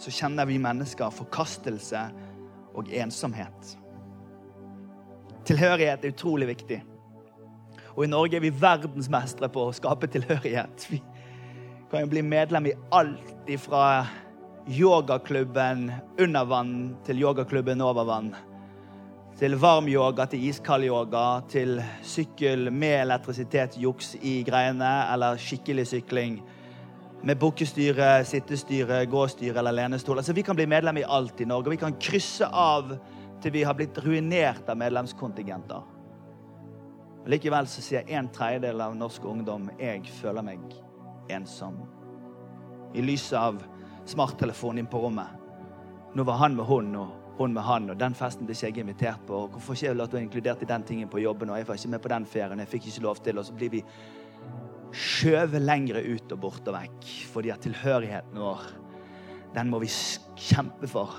[0.00, 2.02] så kjenner vi mennesker forkastelse
[2.74, 3.76] og ensomhet.
[5.46, 6.80] Tilhørighet er utrolig viktig.
[7.96, 10.86] Og i Norge er vi verdensmestere på å skape tilhørighet.
[10.90, 11.00] Vi
[11.90, 14.06] kan jo bli medlem i alt fra
[14.70, 15.88] yogaklubben
[16.20, 16.74] under vann
[17.06, 18.30] til yogaklubben over vann.
[19.38, 25.86] Til varm yoga, til iskald yoga, til sykkel med elektrisitet, juks i greiene, eller skikkelig
[25.86, 26.40] sykling.
[27.24, 30.18] Med bukkestyre, sittestyre, gåstyre eller lenestol.
[30.18, 31.70] Altså, vi kan bli medlem i alt i Norge.
[31.70, 32.94] Vi kan krysse av
[33.40, 35.88] til vi har blitt ruinert av medlemskontingenter.
[37.28, 40.62] Likevel så sier en tredjedel av norsk ungdom jeg føler meg
[41.32, 41.76] ensom.
[42.96, 43.60] I lyset av
[44.08, 45.36] smarttelefonen inn på rommet.
[46.16, 48.82] Nå var han med hun, og hun med han, og den festen ble ikke jeg
[48.84, 49.44] invitert på.
[49.44, 51.92] og Hvorfor ikke jeg å inkludert i den tingen på jobben, og jeg var ikke
[51.94, 53.82] med på den ferien, jeg fikk ikke lov til, og så blir vi
[54.90, 57.08] skjøvet lengre ut og bort og vekk.
[57.32, 58.66] Fordi at tilhørigheten vår,
[59.54, 59.90] den må vi
[60.36, 61.16] kjempe for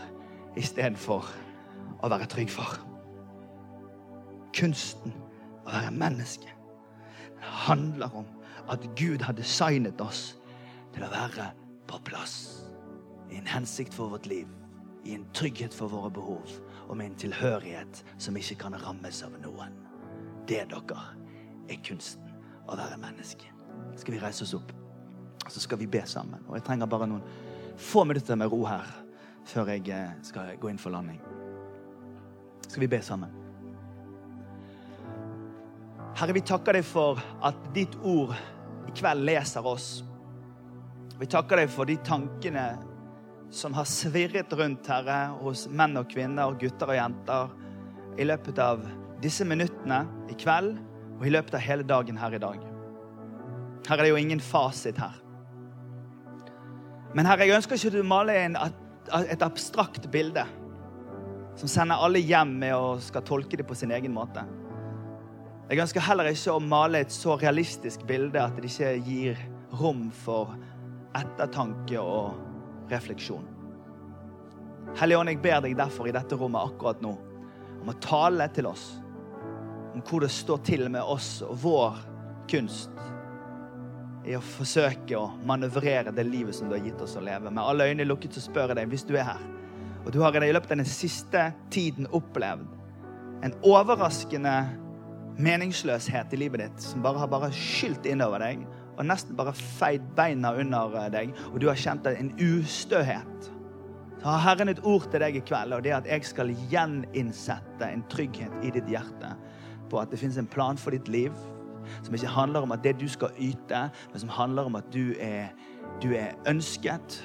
[0.60, 1.28] istedenfor
[2.02, 2.80] å være trygg for.
[4.56, 5.16] Kunsten
[5.64, 6.58] å være menneske
[7.42, 8.28] den handler om
[8.70, 10.36] at Gud har designet oss
[10.94, 11.52] til å være
[11.90, 12.36] på plass
[13.32, 14.61] i en hensikt for vårt liv
[15.04, 16.52] i en trygghet for våre behov
[16.88, 19.78] og med en tilhørighet som ikke kan rammes av noen.
[20.48, 21.04] Det, dere,
[21.70, 22.28] er kunsten
[22.68, 23.50] å være menneske.
[23.98, 24.74] Skal vi reise oss opp,
[25.48, 26.44] så skal vi be sammen.
[26.48, 27.24] Og jeg trenger bare noen
[27.82, 28.88] få minutter med ro her
[29.48, 31.22] før jeg eh, skal gå inn for landing.
[32.68, 33.32] Skal vi be sammen?
[36.20, 38.36] Herre, vi takker deg for at ditt ord
[38.88, 40.04] i kveld leser oss.
[41.18, 42.66] Vi takker deg for de tankene
[43.52, 47.52] som har svirret rundt, Herre, hos menn og kvinner, gutter og jenter,
[48.20, 48.84] i løpet av
[49.24, 50.74] disse minuttene i kveld
[51.18, 52.64] og i løpet av hele dagen her i dag.
[53.88, 55.20] Her er det jo ingen fasit her.
[57.16, 58.58] Men herre, jeg ønsker ikke du maler en,
[59.28, 60.46] et abstrakt bilde
[61.60, 64.46] som sender alle hjem med å skal tolke det på sin egen måte.
[65.72, 69.44] Jeg ønsker heller ikke å male et så realistisk bilde at det ikke gir
[69.80, 70.56] rom for
[71.16, 72.51] ettertanke og
[72.92, 73.48] refleksjon.
[75.00, 77.14] Hellige Ånd, jeg ber deg derfor i dette rommet akkurat nå
[77.82, 78.86] om å tale til oss
[79.92, 82.02] om hvor det står til med oss og vår
[82.52, 82.92] kunst
[84.28, 87.50] i å forsøke å manøvrere det livet som du har gitt oss å leve.
[87.50, 89.42] Med alle øyne lukket så spør jeg deg, hvis du er her,
[90.06, 92.68] og du har i løpet av den siste tiden opplevd
[93.42, 94.54] en overraskende
[95.42, 98.62] meningsløshet i livet ditt som bare har bare skylt innover deg
[98.98, 103.52] og nesten bare feid beina under deg, og du har kjent en ustøhet,
[104.22, 106.52] så har Herren et ord til deg i kveld, og det er at jeg skal
[106.70, 109.34] gjeninnsette en trygghet i ditt hjerte
[109.90, 111.34] på at det finnes en plan for ditt liv
[112.06, 115.16] som ikke handler om at det du skal yte, men som handler om at du
[115.20, 115.50] er,
[116.04, 117.18] du er ønsket,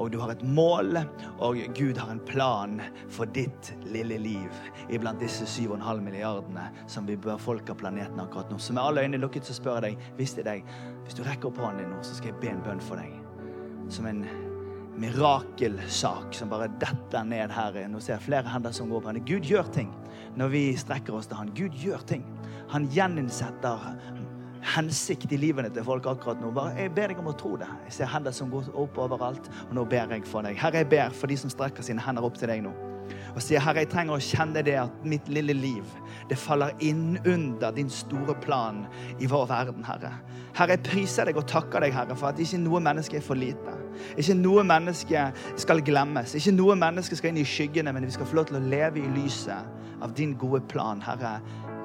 [0.00, 0.96] og du har et mål,
[1.44, 2.80] og Gud har en plan
[3.12, 8.58] for ditt lille liv iblant disse 7,5 milliardene som vi bør folke planeten akkurat nå.
[8.58, 10.70] Så med alle øynene lukket så spør jeg deg, hvis det er deg,
[11.04, 13.12] hvis du rekker opp hånden din nå, så skal jeg be en bønn for deg.
[13.92, 14.24] Som en
[15.00, 17.76] mirakelsak som bare detter ned her.
[17.88, 19.20] Nå ser jeg flere hender som går opp.
[19.28, 19.92] Gud gjør ting
[20.38, 21.52] når vi strekker oss til Han.
[21.56, 22.24] Gud gjør ting.
[22.70, 23.86] Han gjeninnsetter
[24.74, 26.52] hensikt i livene til folk akkurat nå.
[26.56, 27.68] Bare, jeg ber deg om å tro det.
[27.88, 30.58] Jeg ser hender som går opp overalt, og nå ber jeg for deg.
[30.60, 32.74] Herre, jeg ber for de som strekker sine hender opp til deg nå.
[33.34, 35.86] Og sier, Herre, jeg trenger å kjenne det at mitt lille liv,
[36.30, 38.84] det faller inn under din store plan
[39.18, 40.12] i vår verden, Herre.
[40.56, 43.38] Herre, jeg priser deg og takker deg, Herre, for at ikke noe menneske er for
[43.38, 43.76] lite.
[44.18, 45.26] Ikke noe menneske
[45.60, 46.34] skal glemmes.
[46.38, 49.02] Ikke noe menneske skal inn i skyggene, men vi skal få lov til å leve
[49.02, 51.38] i lyset av din gode plan, Herre.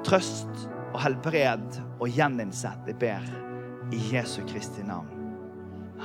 [0.05, 2.87] Trøst og helbred og gjeninnsett.
[2.87, 3.25] Jeg ber
[3.91, 5.09] i Jesu Kristi navn.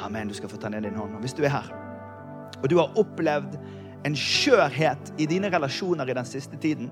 [0.05, 0.29] Amen.
[0.29, 1.15] Du skal få ta ned din hånd.
[1.15, 1.69] Og hvis du er her,
[2.59, 3.55] og du har opplevd
[4.05, 6.89] en skjørhet i dine relasjoner i den siste tiden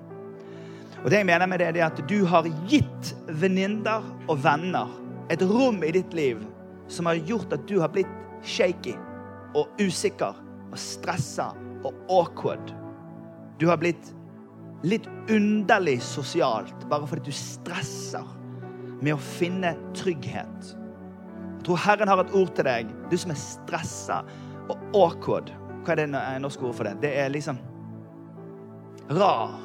[1.04, 4.90] Og det jeg mener med det, er at du har gitt venninner og venner
[5.30, 6.42] et rom i ditt liv
[6.90, 8.10] som har gjort at du har blitt
[8.42, 8.96] shaky
[9.54, 10.34] og usikker
[10.72, 11.52] og stressa
[11.86, 12.72] og awkward.
[13.60, 14.10] Du har blitt
[14.86, 18.26] litt underlig sosialt bare fordi du stresser
[19.02, 20.74] med å finne trygghet.
[21.58, 24.22] Jeg tror Herren har et ord til deg, du som er stressa
[24.68, 25.50] og awkward.
[25.84, 26.10] Hva er det
[26.42, 26.98] norske ord for det?
[27.02, 27.58] Det er liksom
[29.10, 29.56] rar.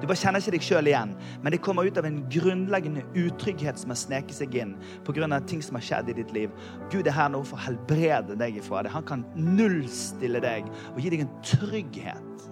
[0.00, 3.78] Du bare kjenner ikke deg sjøl igjen, men det kommer ut av en grunnleggende utrygghet
[3.80, 4.74] som har sneket seg inn
[5.06, 5.40] pga.
[5.46, 6.50] ting som har skjedd i ditt liv.
[6.90, 8.92] Gud er her nå for å helbrede deg ifra det.
[8.92, 12.50] Han kan nullstille deg og gi deg en trygghet.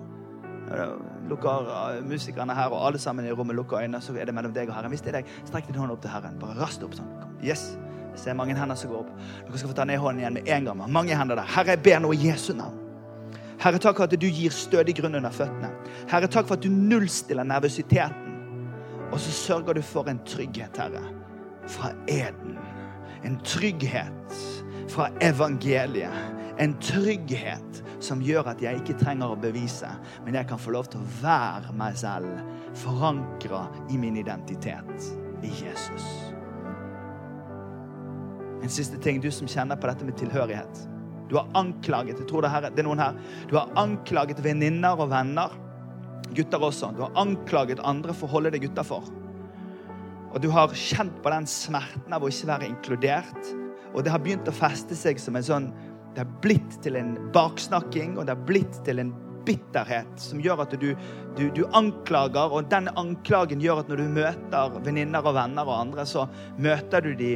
[1.28, 4.52] Lukker uh, musikerne her, og alle sammen i rommet lukker øynene, så er det mellom
[4.54, 4.92] deg og Herren.
[4.92, 6.38] Hvis det er deg, strekk din hånd opp til Herren.
[6.40, 7.10] Bare rast opp sånn.
[7.44, 7.72] Yes.
[8.12, 9.12] Jeg ser mange hender som går opp.
[9.46, 10.82] Dere skal få ta ned hånden igjen med en gang.
[10.92, 11.48] Mange hender der.
[11.48, 12.76] Herre, jeg ber nå i Jesu navn.
[13.62, 15.70] Herre, takk for at du gir stødig grunn under føttene.
[16.10, 18.32] Herre, takk for at du nullstiller nervøsiteten.
[19.12, 21.02] Og så sørger du for en trygghet, Herre,
[21.68, 22.56] fra eden.
[23.24, 24.38] En trygghet
[24.92, 26.41] fra evangeliet.
[26.60, 29.88] En trygghet som gjør at jeg ikke trenger å bevise,
[30.24, 32.42] men jeg kan få lov til å være meg selv,
[32.82, 35.08] forankra i min identitet
[35.42, 36.06] i Jesus.
[38.62, 40.84] En siste ting, du som kjenner på dette med tilhørighet.
[41.30, 43.16] Du har anklaget jeg tror det, her, det er noen her,
[43.48, 45.54] du har anklaget venninner og venner,
[46.36, 46.92] gutter også.
[46.96, 49.08] Du har anklaget andre for å holde deg utafor.
[50.32, 53.50] Og du har kjent på den smerten av å ikke være inkludert.
[53.92, 55.66] Og det har begynt å feste seg som en sånn
[56.12, 59.12] Det er blitt til en baksnakking, og det er blitt til en
[59.46, 60.92] bitterhet som gjør at du,
[61.38, 65.78] du, du, anklager, og den anklagen gjør at når du møter venninner og venner og
[65.80, 66.26] andre, så
[66.62, 67.32] møter du de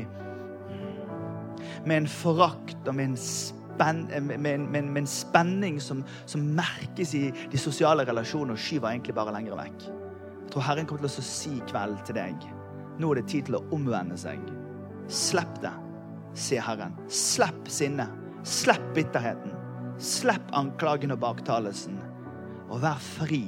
[1.87, 7.15] med en forakt og med en spenn, med, med, med, en spenning som, som, merkes
[7.19, 9.89] i de sosiale relasjonene, og skyver egentlig bare lenger vekk.
[10.45, 12.47] Jeg tror Herren kommer til å si kveld til deg
[12.99, 14.41] nå er det tid til å omvende seg.
[15.13, 15.73] Slipp det,
[16.37, 16.97] sier Herren.
[17.13, 18.26] Slipp sinnet.
[18.47, 19.51] Slipp bitterheten.
[19.99, 21.97] Slipp anklagen og baktalelsen.
[22.71, 23.41] Og vær fri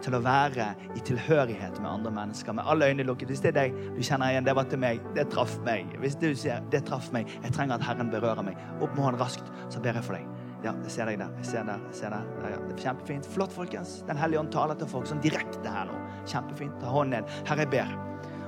[0.00, 2.54] til å være i tilhørighet med andre mennesker.
[2.56, 3.28] Med alle øyne lukket.
[3.28, 5.90] Hvis det er deg du kjenner igjen, det var til meg, det traff meg.
[6.00, 9.20] Hvis du sier det traff meg, jeg trenger at Herren berører meg, opp med hånden
[9.20, 10.30] raskt, så ber jeg for deg.
[10.64, 11.34] Ja, jeg ser deg der.
[11.42, 12.30] jeg ser der, jeg ser der.
[12.40, 12.62] Ja, ja.
[12.70, 13.28] Det er Kjempefint.
[13.34, 13.98] Flott, folkens.
[14.08, 15.98] Den hellige ånd taler til folk sånn direkte her nå.
[16.24, 16.80] Kjempefint.
[16.80, 17.36] Ta hånden ned.
[17.44, 17.92] Herre, jeg ber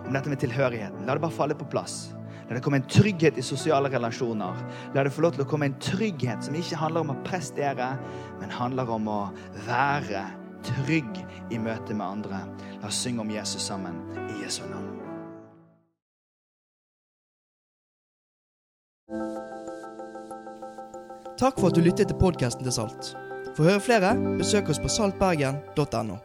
[0.07, 1.05] om dette med tilhørigheten.
[1.05, 2.09] La det bare falle på plass.
[2.51, 4.57] La det komme en trygghet i sosiale relasjoner.
[4.95, 7.93] La det få lov til å komme en trygghet som ikke handler om å prestere,
[8.41, 9.21] men handler om å
[9.69, 10.25] være
[10.67, 11.21] trygg
[11.55, 12.41] i møte med andre.
[12.81, 14.89] La oss synge om Jesus sammen i Jesu navn.
[21.39, 23.15] Takk for at du lyttet til podkasten til Salt.
[23.55, 24.11] For å høre flere,
[24.43, 26.19] besøk oss på saltbergen.no.